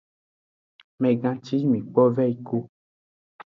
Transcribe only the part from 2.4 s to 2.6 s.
ku.